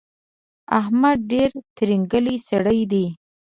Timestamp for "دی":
2.91-3.05